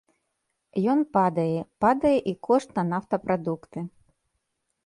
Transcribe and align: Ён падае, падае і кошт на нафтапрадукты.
Ён 0.93 0.99
падае, 1.17 1.59
падае 1.85 2.15
і 2.31 2.35
кошт 2.47 2.69
на 2.79 2.83
нафтапрадукты. 2.91 3.79